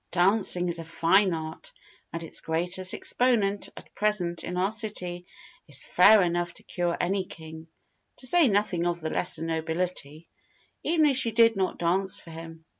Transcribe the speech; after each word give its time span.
Dancing 0.09 0.67
is 0.67 0.79
a 0.79 0.83
fine 0.83 1.31
art, 1.31 1.71
and 2.11 2.23
its 2.23 2.41
greatest 2.41 2.95
exponent 2.95 3.69
at 3.77 3.93
present 3.93 4.43
in 4.43 4.57
our 4.57 4.71
city 4.71 5.27
is 5.67 5.83
fair 5.83 6.23
enough 6.23 6.55
to 6.55 6.63
cure 6.63 6.97
any 6.99 7.23
King 7.23 7.67
(to 8.17 8.25
say 8.25 8.47
nothing 8.47 8.87
of 8.87 8.99
the 9.01 9.11
lesser 9.11 9.43
nobility) 9.43 10.27
even 10.81 11.05
if 11.05 11.17
she 11.17 11.31
did 11.31 11.55
not 11.55 11.77
dance 11.77 12.17
for 12.17 12.31
him. 12.31 12.65